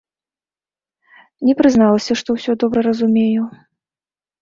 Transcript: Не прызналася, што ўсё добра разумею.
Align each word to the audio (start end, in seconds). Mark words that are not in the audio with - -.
Не 1.51 1.55
прызналася, 1.61 2.13
што 2.25 2.29
ўсё 2.39 2.51
добра 2.67 2.79
разумею. 2.91 3.43